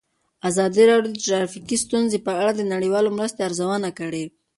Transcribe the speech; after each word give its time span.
ازادي 0.49 0.83
راډیو 0.91 1.11
د 1.13 1.19
ټرافیکي 1.27 1.77
ستونزې 1.85 2.17
په 2.27 2.31
اړه 2.41 2.51
د 2.55 2.61
نړیوالو 2.73 3.15
مرستو 3.17 3.45
ارزونه 3.47 3.89
کړې. 3.99 4.25